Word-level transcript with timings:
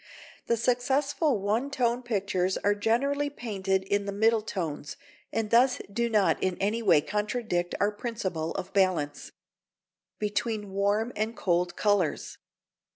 The 0.47 0.57
successful 0.57 1.37
one 1.39 1.69
tone 1.69 2.01
pictures 2.01 2.57
are 2.57 2.73
generally 2.73 3.29
painted 3.29 3.83
in 3.83 4.05
the 4.07 4.11
middle 4.11 4.41
tones, 4.41 4.97
and 5.31 5.51
thus 5.51 5.77
do 5.93 6.09
not 6.09 6.41
in 6.41 6.57
any 6.57 6.81
way 6.81 7.01
contradict 7.01 7.75
our 7.79 7.91
principle 7.91 8.49
of 8.55 8.73
balance. 8.73 9.25
[Sidenote: 9.25 9.39
Between 10.17 10.71
Warm 10.71 11.13
and 11.15 11.37
Cold 11.37 11.75
Colours. 11.75 12.39